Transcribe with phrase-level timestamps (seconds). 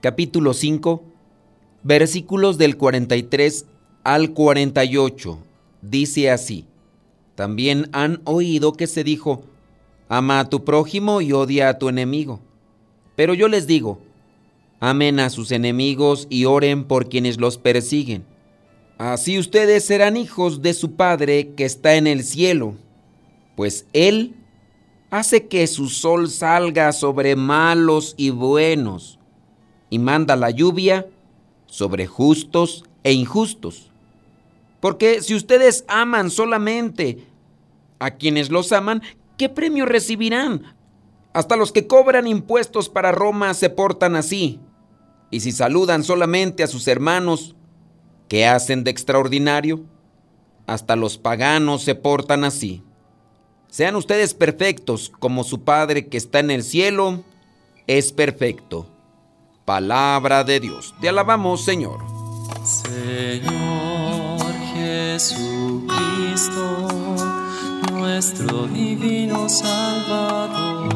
[0.00, 1.02] capítulo 5
[1.82, 3.66] versículos del 43
[4.04, 5.38] al 48.
[5.82, 6.66] Dice así,
[7.34, 9.44] también han oído que se dijo,
[10.08, 12.40] ama a tu prójimo y odia a tu enemigo.
[13.16, 14.00] Pero yo les digo,
[14.80, 18.24] amen a sus enemigos y oren por quienes los persiguen.
[18.98, 22.74] Así ustedes serán hijos de su Padre que está en el cielo,
[23.54, 24.34] pues Él
[25.10, 29.17] hace que su sol salga sobre malos y buenos,
[29.90, 31.06] y manda la lluvia
[31.66, 33.90] sobre justos e injustos.
[34.80, 37.26] Porque si ustedes aman solamente
[37.98, 39.02] a quienes los aman,
[39.36, 40.74] ¿qué premio recibirán?
[41.32, 44.60] Hasta los que cobran impuestos para Roma se portan así.
[45.30, 47.54] Y si saludan solamente a sus hermanos,
[48.28, 49.84] ¿qué hacen de extraordinario?
[50.66, 52.82] Hasta los paganos se portan así.
[53.68, 57.24] Sean ustedes perfectos como su Padre que está en el cielo
[57.86, 58.86] es perfecto.
[59.68, 60.94] Palabra de Dios.
[60.98, 62.00] Te alabamos, Señor.
[62.64, 64.40] Señor
[64.72, 66.62] Jesucristo,
[67.92, 70.88] nuestro divino Salvador.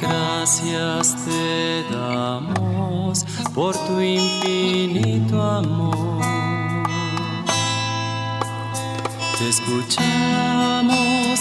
[0.00, 6.20] Gracias te damos por tu infinito amor
[9.40, 11.00] te escuchamos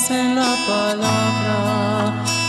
[0.10, 2.24] en la palabra,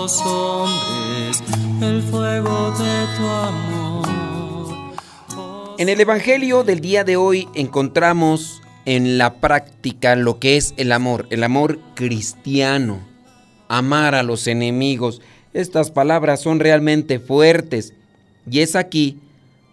[0.00, 1.42] hombres
[1.82, 4.08] el fuego de tu amor.
[5.78, 10.92] En el Evangelio del día de hoy encontramos en la práctica lo que es el
[10.92, 13.00] amor, el amor cristiano,
[13.68, 15.20] amar a los enemigos.
[15.52, 17.92] Estas palabras son realmente fuertes
[18.50, 19.18] y es aquí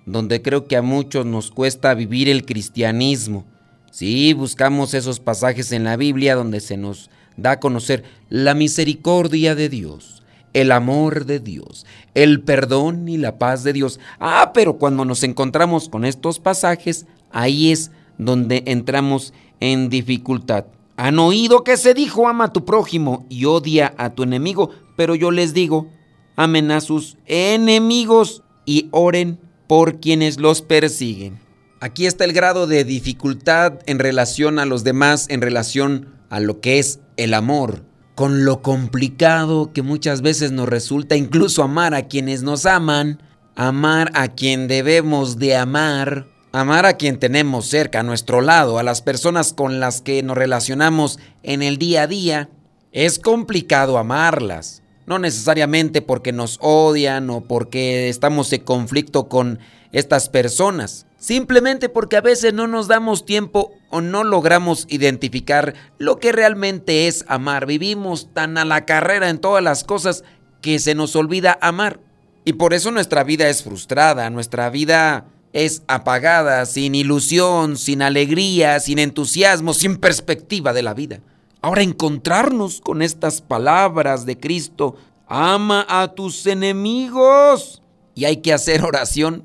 [0.05, 3.45] donde creo que a muchos nos cuesta vivir el cristianismo.
[3.91, 9.55] Sí, buscamos esos pasajes en la Biblia donde se nos da a conocer la misericordia
[9.55, 10.16] de Dios,
[10.61, 11.85] el amor de Dios,
[12.15, 13.99] el perdón y la paz de Dios.
[14.19, 20.65] Ah, pero cuando nos encontramos con estos pasajes, ahí es donde entramos en dificultad.
[20.95, 25.13] Han oído que se dijo ama a tu prójimo y odia a tu enemigo, pero
[25.13, 25.89] yo les digo,
[26.35, 31.39] amen a sus enemigos y oren por quienes los persiguen.
[31.81, 36.61] Aquí está el grado de dificultad en relación a los demás, en relación a lo
[36.61, 37.83] que es el amor,
[38.17, 43.21] con lo complicado que muchas veces nos resulta incluso amar a quienes nos aman,
[43.55, 48.83] amar a quien debemos de amar, amar a quien tenemos cerca, a nuestro lado, a
[48.83, 52.49] las personas con las que nos relacionamos en el día a día.
[52.91, 59.59] Es complicado amarlas, no necesariamente porque nos odian o porque estamos en conflicto con
[59.91, 66.19] estas personas, Simplemente porque a veces no nos damos tiempo o no logramos identificar lo
[66.19, 67.65] que realmente es amar.
[67.65, 70.23] Vivimos tan a la carrera en todas las cosas
[70.61, 71.99] que se nos olvida amar.
[72.45, 78.79] Y por eso nuestra vida es frustrada, nuestra vida es apagada, sin ilusión, sin alegría,
[78.79, 81.19] sin entusiasmo, sin perspectiva de la vida.
[81.61, 84.95] Ahora encontrarnos con estas palabras de Cristo,
[85.27, 87.81] ama a tus enemigos.
[88.13, 89.43] Y hay que hacer oración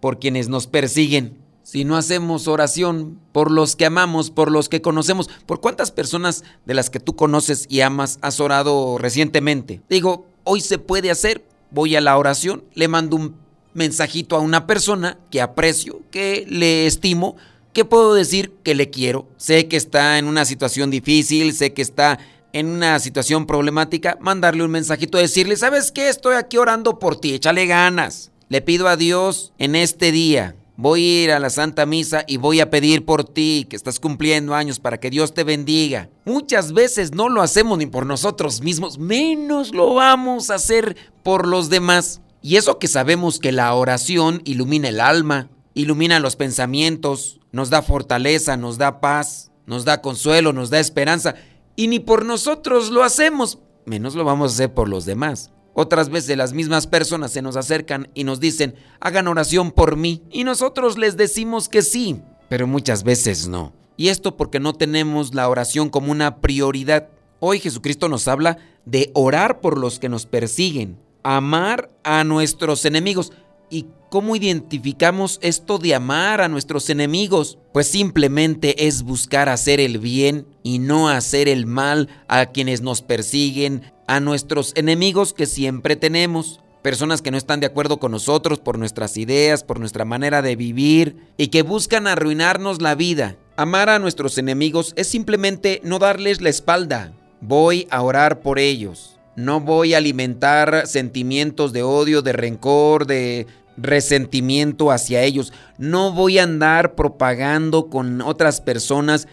[0.00, 1.36] por quienes nos persiguen,
[1.68, 6.42] si no hacemos oración por los que amamos, por los que conocemos, por cuántas personas
[6.64, 9.82] de las que tú conoces y amas has orado recientemente.
[9.90, 13.36] Digo, hoy se puede hacer, voy a la oración, le mando un
[13.74, 17.36] mensajito a una persona que aprecio, que le estimo,
[17.74, 19.28] que puedo decir que le quiero.
[19.36, 22.18] Sé que está en una situación difícil, sé que está
[22.54, 26.08] en una situación problemática, mandarle un mensajito, decirle, ¿sabes qué?
[26.08, 28.30] Estoy aquí orando por ti, échale ganas.
[28.48, 32.36] Le pido a Dios en este día voy a ir a la Santa Misa y
[32.36, 36.08] voy a pedir por ti, que estás cumpliendo años, para que Dios te bendiga.
[36.24, 41.48] Muchas veces no lo hacemos ni por nosotros mismos, menos lo vamos a hacer por
[41.48, 42.22] los demás.
[42.42, 47.82] Y eso que sabemos que la oración ilumina el alma, ilumina los pensamientos, nos da
[47.82, 51.34] fortaleza, nos da paz, nos da consuelo, nos da esperanza.
[51.74, 55.50] Y ni por nosotros lo hacemos, menos lo vamos a hacer por los demás.
[55.80, 60.24] Otras veces las mismas personas se nos acercan y nos dicen, hagan oración por mí.
[60.28, 63.72] Y nosotros les decimos que sí, pero muchas veces no.
[63.96, 67.10] Y esto porque no tenemos la oración como una prioridad.
[67.38, 73.32] Hoy Jesucristo nos habla de orar por los que nos persiguen, amar a nuestros enemigos.
[73.70, 77.58] ¿Y cómo identificamos esto de amar a nuestros enemigos?
[77.72, 83.02] Pues simplemente es buscar hacer el bien y no hacer el mal a quienes nos
[83.02, 86.60] persiguen, a nuestros enemigos que siempre tenemos.
[86.82, 90.56] Personas que no están de acuerdo con nosotros por nuestras ideas, por nuestra manera de
[90.56, 93.36] vivir y que buscan arruinarnos la vida.
[93.56, 97.12] Amar a nuestros enemigos es simplemente no darles la espalda.
[97.40, 99.18] Voy a orar por ellos.
[99.36, 103.46] No voy a alimentar sentimientos de odio, de rencor, de
[103.80, 105.52] resentimiento hacia ellos.
[105.78, 109.28] No voy a andar propagando con otras personas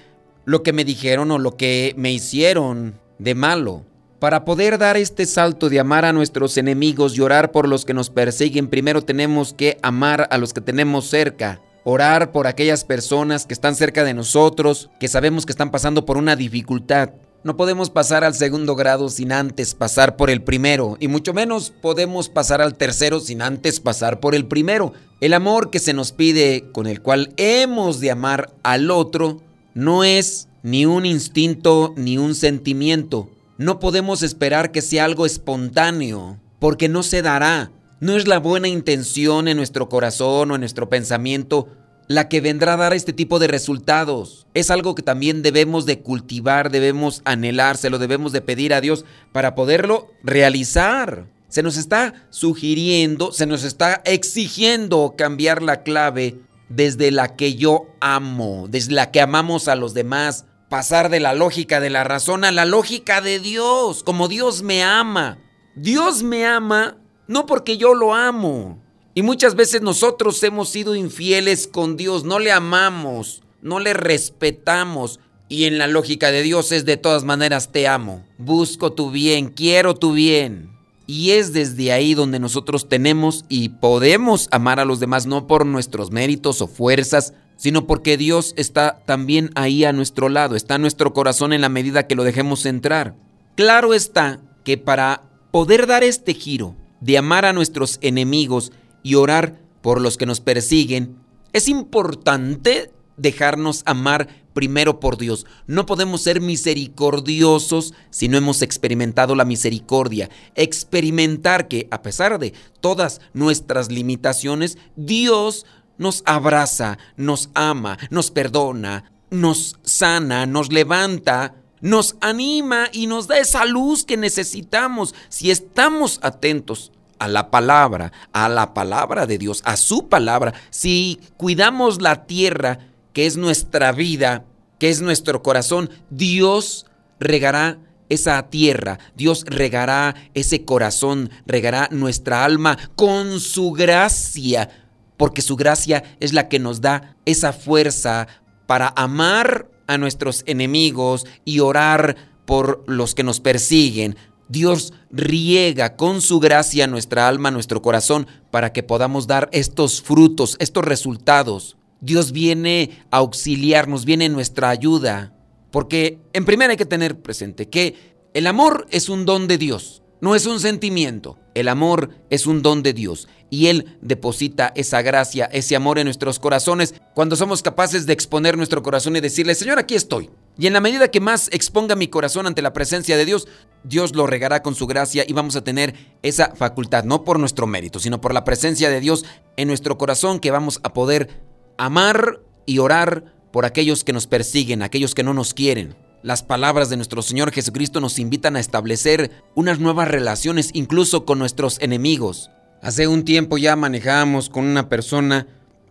[0.45, 3.83] lo que me dijeron o lo que me hicieron de malo.
[4.19, 7.93] Para poder dar este salto de amar a nuestros enemigos y orar por los que
[7.93, 11.61] nos persiguen, primero tenemos que amar a los que tenemos cerca.
[11.83, 16.17] Orar por aquellas personas que están cerca de nosotros, que sabemos que están pasando por
[16.17, 17.11] una dificultad.
[17.45, 21.69] No podemos pasar al segundo grado sin antes pasar por el primero, y mucho menos
[21.69, 24.93] podemos pasar al tercero sin antes pasar por el primero.
[25.21, 29.43] El amor que se nos pide, con el cual hemos de amar al otro,
[29.75, 33.29] no es ni un instinto ni un sentimiento.
[33.59, 37.71] No podemos esperar que sea algo espontáneo, porque no se dará.
[37.99, 41.67] No es la buena intención en nuestro corazón o en nuestro pensamiento
[42.07, 44.47] la que vendrá a dar este tipo de resultados.
[44.53, 49.55] Es algo que también debemos de cultivar, debemos anhelárselo, debemos de pedir a Dios para
[49.55, 51.27] poderlo realizar.
[51.47, 57.87] Se nos está sugiriendo, se nos está exigiendo cambiar la clave desde la que yo
[57.99, 62.43] amo, desde la que amamos a los demás, pasar de la lógica de la razón
[62.43, 65.37] a la lógica de Dios, como Dios me ama.
[65.75, 66.97] Dios me ama
[67.27, 68.79] no porque yo lo amo,
[69.17, 75.21] y muchas veces nosotros hemos sido infieles con Dios, no le amamos, no le respetamos.
[75.47, 79.47] Y en la lógica de Dios es de todas maneras te amo, busco tu bien,
[79.47, 80.69] quiero tu bien.
[81.07, 85.65] Y es desde ahí donde nosotros tenemos y podemos amar a los demás, no por
[85.65, 91.13] nuestros méritos o fuerzas, sino porque Dios está también ahí a nuestro lado, está nuestro
[91.13, 93.15] corazón en la medida que lo dejemos entrar.
[93.55, 98.73] Claro está que para poder dar este giro de amar a nuestros enemigos
[99.05, 101.15] y orar por los que nos persiguen,
[101.53, 105.45] es importante dejarnos amar primero por Dios.
[105.67, 110.31] No podemos ser misericordiosos si no hemos experimentado la misericordia.
[110.55, 115.67] Experimentar que a pesar de todas nuestras limitaciones, Dios
[115.99, 123.37] nos abraza, nos ama, nos perdona, nos sana, nos levanta, nos anima y nos da
[123.37, 129.61] esa luz que necesitamos si estamos atentos a la palabra, a la palabra de Dios,
[129.65, 132.79] a su palabra, si cuidamos la tierra,
[133.13, 134.45] que es nuestra vida,
[134.79, 136.85] que es nuestro corazón, Dios
[137.19, 137.77] regará
[138.09, 144.69] esa tierra, Dios regará ese corazón, regará nuestra alma con su gracia,
[145.17, 148.27] porque su gracia es la que nos da esa fuerza
[148.67, 156.21] para amar a nuestros enemigos y orar por los que nos persiguen, Dios riega con
[156.21, 161.77] su gracia nuestra alma, nuestro corazón, para que podamos dar estos frutos, estos resultados.
[162.01, 165.33] Dios viene a auxiliarnos, viene en nuestra ayuda.
[165.71, 170.03] Porque en primer hay que tener presente que el amor es un don de Dios,
[170.21, 171.37] no es un sentimiento.
[171.53, 176.05] El amor es un don de Dios y Él deposita esa gracia, ese amor en
[176.05, 180.29] nuestros corazones cuando somos capaces de exponer nuestro corazón y decirle, Señor, aquí estoy.
[180.57, 183.47] Y en la medida que más exponga mi corazón ante la presencia de Dios,
[183.83, 187.67] Dios lo regará con su gracia y vamos a tener esa facultad, no por nuestro
[187.67, 189.25] mérito, sino por la presencia de Dios
[189.57, 191.41] en nuestro corazón que vamos a poder
[191.77, 195.95] amar y orar por aquellos que nos persiguen, aquellos que no nos quieren.
[196.23, 201.37] Las palabras de nuestro Señor Jesucristo nos invitan a establecer unas nuevas relaciones incluso con
[201.37, 202.49] nuestros enemigos.
[202.81, 205.47] Hace un tiempo ya manejamos con una persona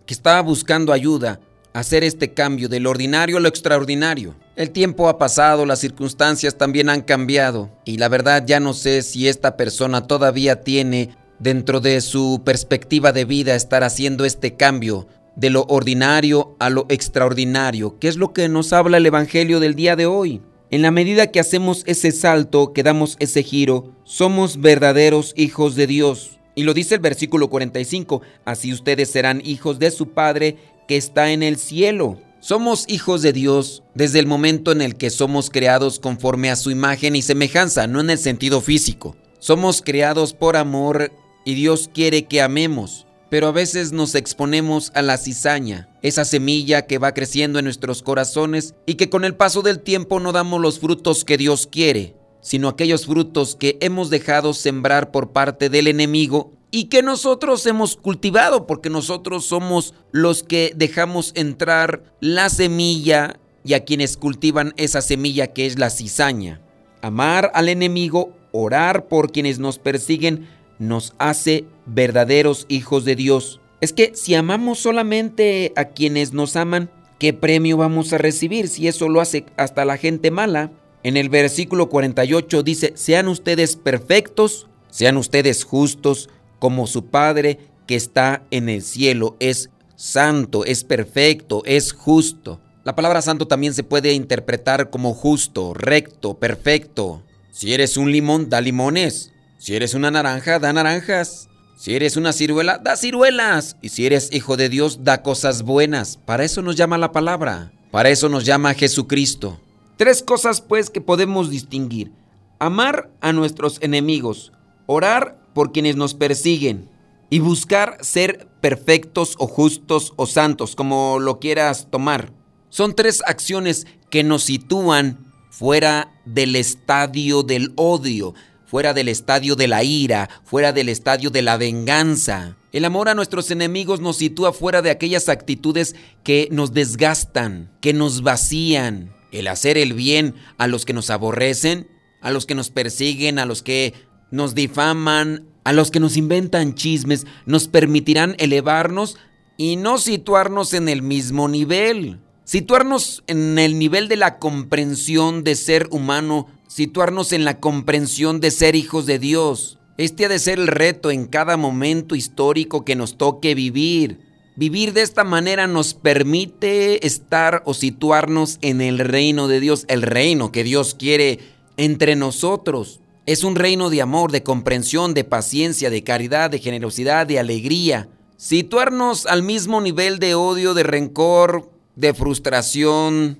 [0.06, 1.40] que estaba buscando ayuda
[1.72, 4.34] a hacer este cambio del ordinario a lo extraordinario.
[4.56, 9.02] El tiempo ha pasado, las circunstancias también han cambiado y la verdad ya no sé
[9.02, 15.08] si esta persona todavía tiene dentro de su perspectiva de vida estar haciendo este cambio
[15.34, 19.74] de lo ordinario a lo extraordinario, que es lo que nos habla el Evangelio del
[19.74, 20.40] día de hoy.
[20.70, 25.88] En la medida que hacemos ese salto, que damos ese giro, somos verdaderos hijos de
[25.88, 26.38] Dios.
[26.54, 31.32] Y lo dice el versículo 45, así ustedes serán hijos de su Padre que está
[31.32, 32.20] en el cielo.
[32.46, 36.70] Somos hijos de Dios desde el momento en el que somos creados conforme a su
[36.70, 39.16] imagen y semejanza, no en el sentido físico.
[39.38, 41.10] Somos creados por amor
[41.46, 46.86] y Dios quiere que amemos pero a veces nos exponemos a la cizaña, esa semilla
[46.86, 50.60] que va creciendo en nuestros corazones y que con el paso del tiempo no damos
[50.60, 55.88] los frutos que Dios quiere, sino aquellos frutos que hemos dejado sembrar por parte del
[55.88, 63.38] enemigo y que nosotros hemos cultivado porque nosotros somos los que dejamos entrar la semilla
[63.62, 66.60] y a quienes cultivan esa semilla que es la cizaña.
[67.00, 70.48] Amar al enemigo, orar por quienes nos persiguen,
[70.80, 73.60] nos hace verdaderos hijos de Dios.
[73.80, 76.90] Es que si amamos solamente a quienes nos aman,
[77.20, 80.72] ¿qué premio vamos a recibir si eso lo hace hasta la gente mala?
[81.04, 86.30] En el versículo 48 dice, sean ustedes perfectos, sean ustedes justos,
[86.64, 92.58] como su Padre que está en el cielo es santo, es perfecto, es justo.
[92.84, 97.22] La palabra santo también se puede interpretar como justo, recto, perfecto.
[97.52, 99.30] Si eres un limón, da limones.
[99.58, 101.50] Si eres una naranja, da naranjas.
[101.76, 103.76] Si eres una ciruela, da ciruelas.
[103.82, 106.16] Y si eres hijo de Dios, da cosas buenas.
[106.16, 107.72] Para eso nos llama la palabra.
[107.90, 109.60] Para eso nos llama Jesucristo.
[109.98, 112.10] Tres cosas pues que podemos distinguir.
[112.58, 114.54] Amar a nuestros enemigos,
[114.86, 116.90] orar por quienes nos persiguen
[117.30, 122.32] y buscar ser perfectos o justos o santos, como lo quieras tomar.
[122.68, 128.34] Son tres acciones que nos sitúan fuera del estadio del odio,
[128.66, 132.56] fuera del estadio de la ira, fuera del estadio de la venganza.
[132.72, 135.94] El amor a nuestros enemigos nos sitúa fuera de aquellas actitudes
[136.24, 139.14] que nos desgastan, que nos vacían.
[139.30, 141.88] El hacer el bien a los que nos aborrecen,
[142.20, 143.94] a los que nos persiguen, a los que
[144.34, 149.16] nos difaman, a los que nos inventan chismes, nos permitirán elevarnos
[149.56, 152.20] y no situarnos en el mismo nivel.
[152.44, 158.50] Situarnos en el nivel de la comprensión de ser humano situarnos en la comprensión de
[158.50, 159.78] ser hijos de Dios.
[159.96, 164.18] Este ha de ser el reto en cada momento histórico que nos toque vivir.
[164.56, 170.02] Vivir de esta manera nos permite estar o situarnos en el reino de Dios, el
[170.02, 171.38] reino que Dios quiere
[171.76, 173.00] entre nosotros.
[173.26, 178.06] Es un reino de amor, de comprensión, de paciencia, de caridad, de generosidad, de alegría.
[178.36, 183.38] Situarnos al mismo nivel de odio, de rencor, de frustración.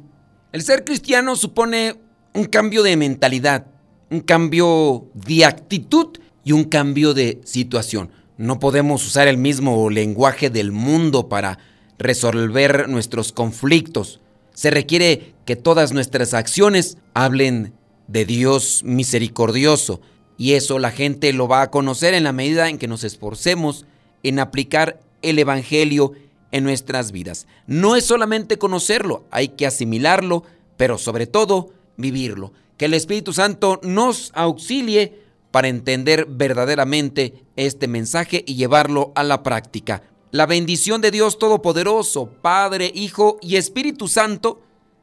[0.53, 1.97] El ser cristiano supone
[2.33, 3.67] un cambio de mentalidad,
[4.11, 8.11] un cambio de actitud y un cambio de situación.
[8.39, 11.59] No podemos usar el mismo lenguaje del mundo para
[11.99, 14.21] resolver nuestros conflictos.
[14.55, 17.75] Se requiere que todas nuestras acciones hablen
[18.07, 20.01] de Dios misericordioso
[20.37, 23.87] y eso la gente lo va a conocer en la medida en que nos esforcemos
[24.23, 26.13] en aplicar el Evangelio
[26.51, 27.47] en nuestras vidas.
[27.67, 30.45] No es solamente conocerlo, hay que asimilarlo,
[30.77, 32.53] pero sobre todo vivirlo.
[32.77, 35.21] Que el Espíritu Santo nos auxilie
[35.51, 40.03] para entender verdaderamente este mensaje y llevarlo a la práctica.
[40.33, 44.61] La bendición de Dios Todopoderoso, Padre, Hijo y Espíritu Santo,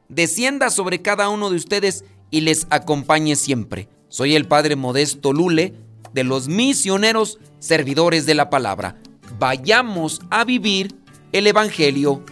[0.09, 3.87] descienda sobre cada uno de ustedes y les acompañe siempre.
[4.07, 5.75] Soy el Padre Modesto Lule
[6.13, 8.97] de los misioneros servidores de la palabra.
[9.37, 10.95] Vayamos a vivir
[11.31, 12.23] el Evangelio.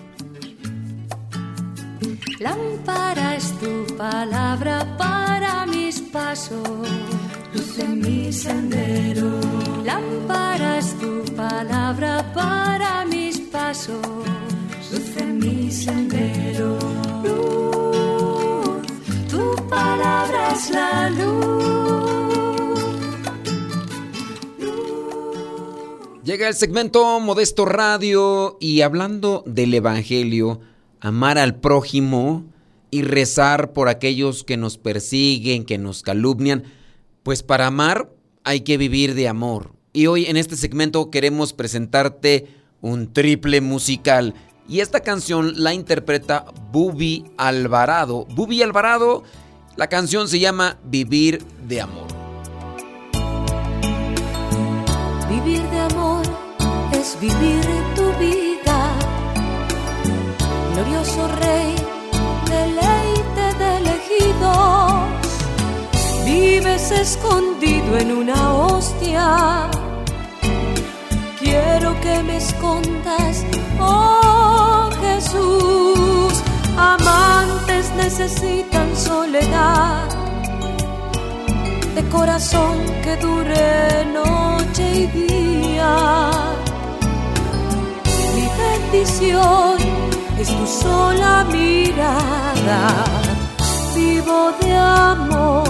[2.39, 6.87] Lámpara es tu palabra para mis pasos,
[7.53, 9.39] luz en mi sendero.
[9.83, 13.99] Lámpara es tu palabra para mis pasos,
[14.91, 16.79] luz en mi sendero.
[17.23, 17.58] Luz,
[19.39, 21.69] tu palabra es la luz.
[26.23, 30.59] Llega el segmento Modesto Radio y hablando del Evangelio,
[30.99, 32.45] amar al prójimo
[32.91, 36.65] y rezar por aquellos que nos persiguen, que nos calumnian,
[37.23, 38.11] pues para amar
[38.43, 39.73] hay que vivir de amor.
[39.93, 42.47] Y hoy en este segmento queremos presentarte
[42.81, 44.33] un triple musical.
[44.69, 48.25] Y esta canción la interpreta Bubi Alvarado.
[48.29, 49.23] Bubi Alvarado,
[49.75, 52.07] la canción se llama Vivir de Amor.
[55.27, 56.23] Vivir de amor
[56.91, 58.49] es vivir tu vida
[60.73, 61.75] glorioso Rey,
[62.47, 64.93] deleite de elegidos,
[66.25, 69.69] vives escondido en una hostia.
[71.39, 73.43] Quiero que me escondas,
[73.79, 74.38] oh
[75.19, 76.33] Jesús.
[76.77, 80.07] Amantes necesitan soledad
[81.93, 85.95] de corazón que dure noche y día.
[88.35, 89.75] Mi bendición
[90.39, 92.81] es tu sola mirada,
[93.93, 95.68] vivo de amor.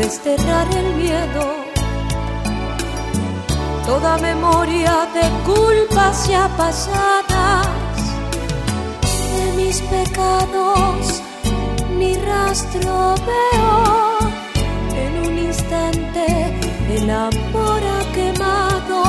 [0.00, 1.44] Desterrar el miedo.
[3.86, 7.66] Toda memoria de culpas ya pasadas,
[9.36, 11.22] de mis pecados,
[11.98, 13.72] mi rastro veo.
[15.04, 16.24] En un instante
[16.96, 19.02] el amor ha quemado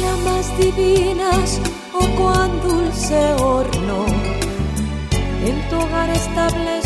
[0.00, 1.60] llamas divinas
[1.92, 3.98] o cuán dulce horno.
[5.48, 6.79] En tu hogar establezco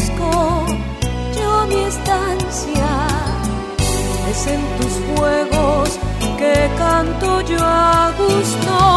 [4.30, 5.99] Es en tus fuegos
[6.38, 8.93] que canto yo a gusto.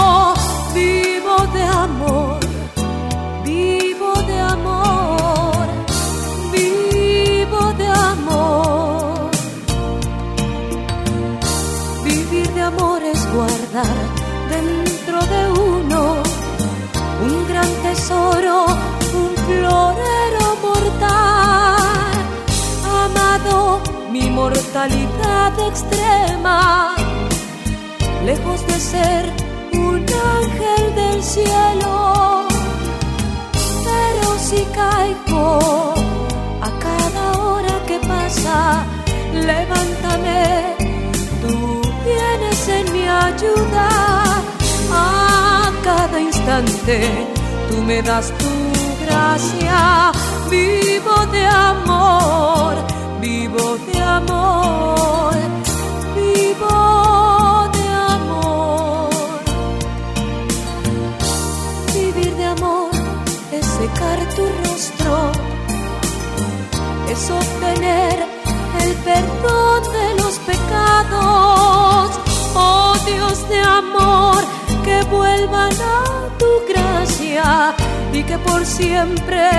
[24.78, 26.96] Mortalidad extrema,
[28.24, 29.26] lejos de ser
[29.74, 30.06] un
[30.38, 32.48] ángel del cielo.
[33.90, 35.94] Pero si caigo
[36.62, 38.86] a cada hora que pasa,
[39.34, 40.76] levántame,
[41.42, 43.90] tú vienes en mi ayuda.
[44.92, 47.28] A cada instante
[47.70, 48.54] tú me das tu
[49.06, 50.12] gracia.
[50.52, 52.76] Vivo de amor,
[53.20, 54.27] vivo de amor,
[56.16, 59.10] vivo de amor.
[61.94, 62.92] Vivir de amor
[63.52, 65.32] es secar tu rostro,
[67.10, 68.16] es obtener
[68.84, 72.10] el perdón de los pecados.
[72.56, 74.44] Oh Dios de amor,
[74.84, 77.76] que vuelvan a tu gracia
[78.14, 79.50] y que por siempre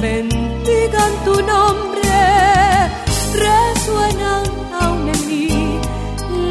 [0.00, 2.01] bendigan tu nombre.
[3.84, 4.44] Resuenan
[4.80, 5.80] aún en mí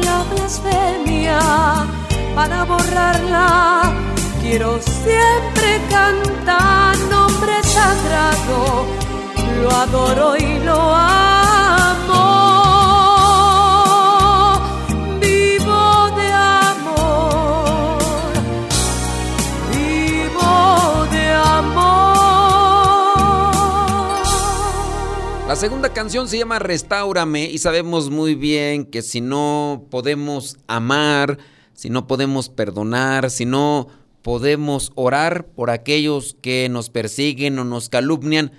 [0.04, 1.38] la blasfemia
[2.34, 3.90] para borrarla.
[4.42, 8.84] Quiero siempre cantar nombre sagrado,
[9.62, 12.61] lo adoro y lo amo.
[25.52, 31.36] La segunda canción se llama Restáurame y sabemos muy bien que si no podemos amar,
[31.74, 33.88] si no podemos perdonar, si no
[34.22, 38.50] podemos orar por aquellos que nos persiguen o nos calumnian,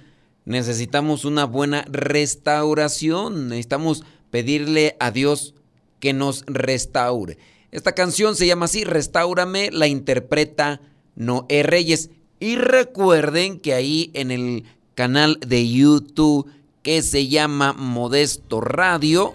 [0.46, 5.56] necesitamos una buena restauración, necesitamos pedirle a Dios
[6.00, 7.40] que nos restaure.
[7.72, 10.80] Esta canción se llama así, Restáurame, la interpreta
[11.16, 12.12] Noé Reyes.
[12.40, 16.52] Y recuerden que ahí en el canal de YouTube
[16.84, 19.34] que se llama Modesto Radio,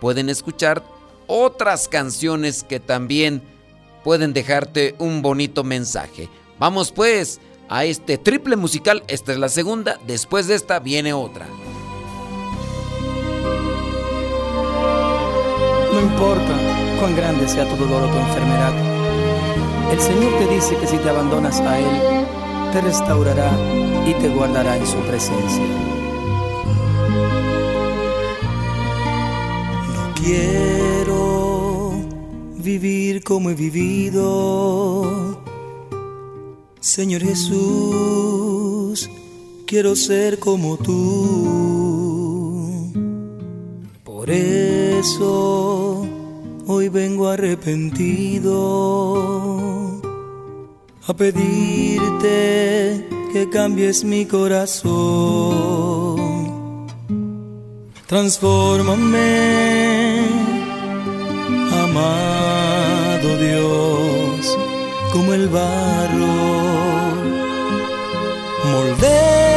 [0.00, 0.84] pueden escuchar
[1.26, 3.42] otras canciones que también
[4.04, 6.28] pueden dejarte un bonito mensaje.
[6.58, 11.46] Vamos pues a este triple musical, esta es la segunda, después de esta viene otra.
[15.92, 16.54] No importa
[17.00, 18.72] cuán grande sea tu dolor o tu enfermedad,
[19.90, 22.26] el Señor te dice que si te abandonas a Él,
[22.72, 23.50] te restaurará
[24.06, 26.03] y te guardará en su presencia.
[30.24, 31.92] Quiero
[32.56, 35.40] vivir como he vivido.
[36.80, 39.10] Señor Jesús,
[39.66, 41.74] quiero ser como tú.
[44.04, 46.06] Por eso
[46.66, 48.50] hoy vengo arrepentido
[51.06, 55.64] a pedirte que cambies mi corazón.
[58.06, 59.18] Transfórmame,
[61.94, 64.58] amado Dios,
[65.12, 66.26] como el barro.
[68.72, 69.52] Moldéame,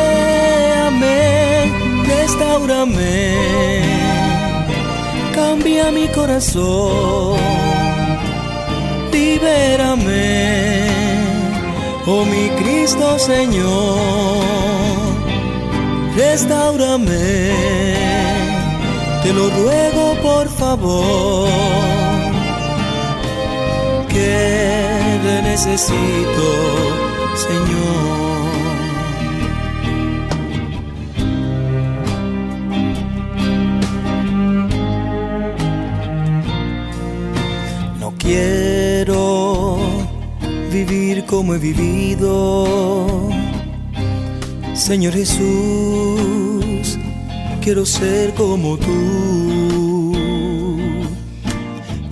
[2.06, 3.34] restaurame,
[5.34, 7.38] cambia mi corazón,
[9.12, 10.88] libérame,
[12.06, 14.38] oh mi Cristo Señor,
[16.16, 17.54] restaurame,
[19.24, 21.50] te lo ruego por favor,
[25.58, 26.48] necesito,
[27.36, 28.52] Señor.
[38.00, 39.78] No quiero
[40.72, 43.30] vivir como he vivido,
[44.76, 47.00] Señor Jesús
[47.62, 50.14] quiero ser como tú.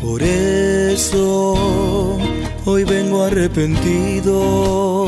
[0.02, 2.18] Por eso
[2.66, 5.08] hoy vengo arrepentido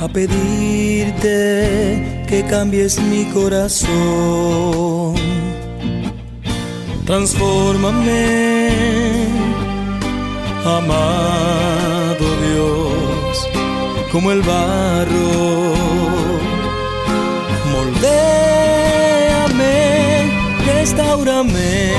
[0.00, 1.26] a pedirte
[2.28, 5.14] que cambies mi corazón.
[7.04, 8.68] Transfórmame,
[10.64, 13.48] amado Dios,
[14.12, 15.74] como el barro.
[17.72, 18.18] Moldéame,
[20.66, 21.92] restaurame,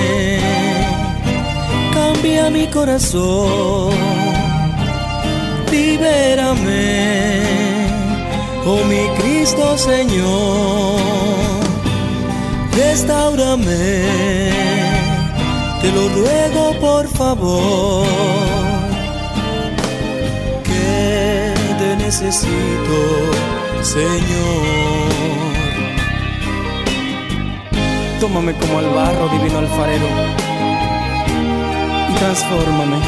[2.14, 3.92] cambia mi corazón,
[5.72, 7.44] libérame,
[8.66, 11.00] oh mi Cristo Señor,
[12.76, 14.52] restaurame,
[15.82, 18.06] te lo ruego por favor,
[20.64, 22.98] que te necesito,
[23.84, 25.10] Señor.
[28.20, 30.08] Tómame como el barro, divino alfarero,
[32.20, 33.00] transfórmame.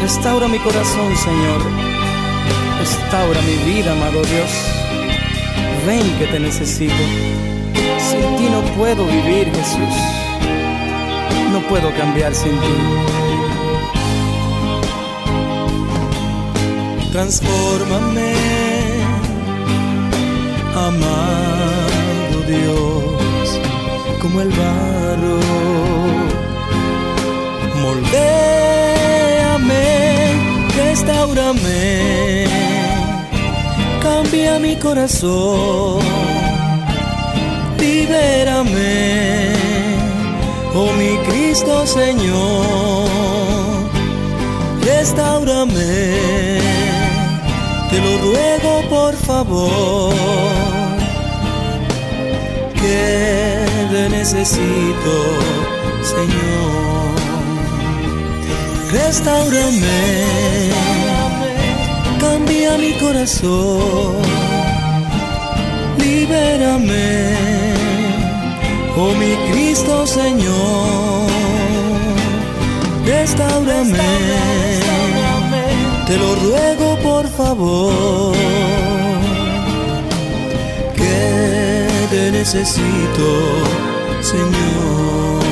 [0.00, 1.60] Restaura mi corazón, Señor.
[2.80, 4.50] Restaura mi vida, amado Dios.
[5.86, 7.02] Ven que te necesito.
[7.98, 9.96] Sin ti no puedo vivir, Jesús.
[11.52, 12.76] No puedo cambiar sin ti.
[17.12, 18.34] Transfórmame,
[20.74, 23.60] amado Dios,
[24.20, 26.01] como el barro.
[27.82, 29.74] Moldéame,
[30.76, 32.46] restaurame,
[34.00, 36.00] cambia mi corazón,
[37.78, 39.52] libérame,
[40.74, 43.08] oh mi Cristo Señor,
[44.84, 46.60] restaurame.
[47.90, 50.14] Te lo ruego por favor,
[52.80, 55.14] que te necesito,
[56.14, 57.31] Señor.
[58.92, 60.70] Restaurame,
[62.20, 64.16] cambia mi corazón,
[65.98, 67.34] libérame,
[68.96, 71.30] oh mi Cristo Señor.
[73.06, 73.98] Restaurame.
[76.06, 78.34] Te lo ruego por favor,
[80.94, 83.28] que te necesito,
[84.20, 85.42] Señor,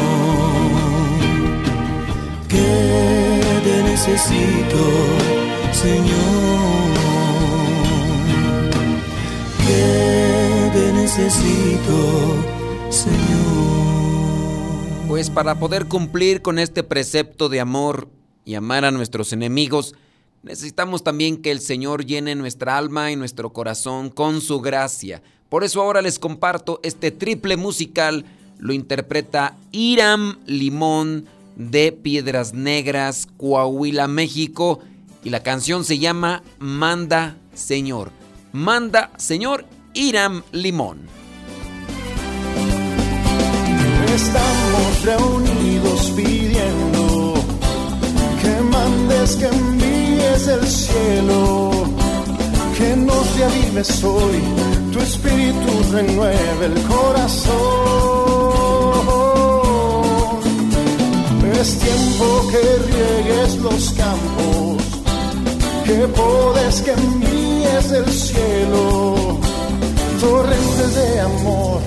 [2.48, 3.29] que
[3.70, 4.78] te necesito,
[5.72, 6.90] Señor,
[9.66, 12.34] que te necesito,
[12.90, 13.18] Señor.
[15.08, 18.08] Pues para poder cumplir con este precepto de amor
[18.44, 19.94] y amar a nuestros enemigos,
[20.42, 25.22] Necesitamos también que el Señor llene nuestra alma y nuestro corazón con su gracia.
[25.50, 28.24] Por eso ahora les comparto este triple musical.
[28.58, 31.26] Lo interpreta Iram Limón
[31.60, 34.80] de Piedras Negras, Coahuila, México.
[35.22, 38.10] Y la canción se llama Manda Señor.
[38.52, 41.08] Manda Señor Iram Limón.
[44.14, 47.34] Estamos reunidos pidiendo
[48.42, 51.70] que mandes que envíes el cielo,
[52.76, 54.40] que nos reavives hoy,
[54.92, 58.39] tu espíritu renueve el corazón.
[61.60, 64.82] Es tiempo que riegues los campos,
[65.84, 69.38] que podes que envíes el cielo,
[70.20, 71.80] torrentes de amor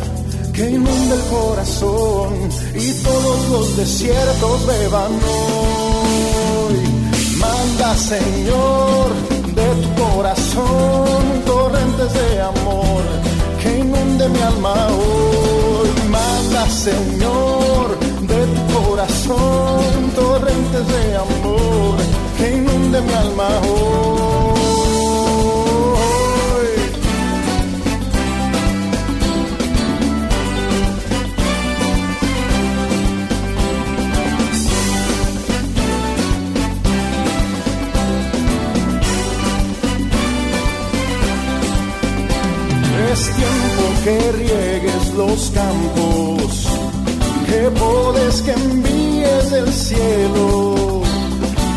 [0.53, 2.33] que inunda el corazón
[2.75, 6.75] y todos los desiertos beban hoy.
[7.37, 9.11] Manda, Señor,
[9.55, 13.03] de tu corazón torrentes de amor
[13.61, 15.89] que inunde mi alma hoy.
[16.11, 17.62] Manda, Señor,
[19.27, 21.95] corazón torrentes de amor
[22.37, 24.23] que inunde mi alma hoy.
[43.11, 46.67] Es tiempo que riegues los campos,
[47.45, 48.62] que podes que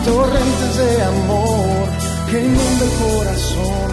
[0.05, 1.89] torrentes de amor
[2.31, 3.91] que inunda el corazón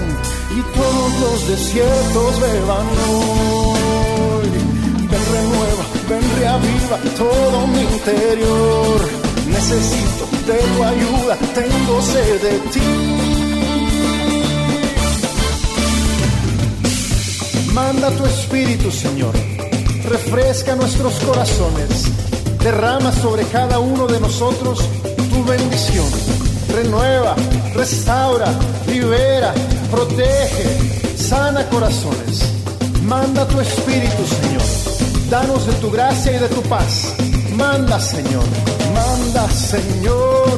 [0.58, 4.50] y todos los desiertos beban hoy.
[5.12, 9.10] Ven renueva, ven reaviva todo mi interior.
[9.48, 12.82] Necesito de tu ayuda, tengo sed de ti.
[17.74, 19.34] Manda tu espíritu, Señor.
[20.06, 22.23] Refresca nuestros corazones.
[22.64, 24.80] Derrama sobre cada uno de nosotros
[25.30, 26.10] tu bendición.
[26.70, 27.36] Renueva,
[27.76, 28.46] restaura,
[28.88, 29.54] libera,
[29.92, 32.40] protege, sana corazones.
[33.04, 34.62] Manda tu espíritu, Señor.
[35.30, 37.14] Danos de tu gracia y de tu paz.
[37.54, 38.46] Manda, Señor.
[38.94, 40.58] Manda, Señor,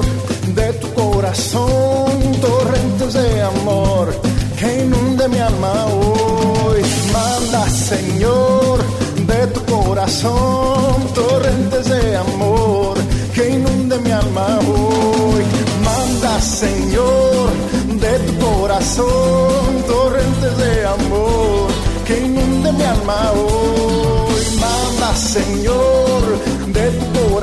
[0.53, 4.13] de tu corazón torrentes de amor
[4.59, 6.81] que inunde mi alma hoy.
[7.11, 8.79] Manda, Señor,
[9.25, 10.64] de tu corazón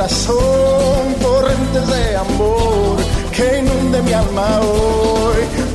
[0.02, 2.96] corazón, torrentes de amor
[3.30, 5.71] que inunde mi alma hoy.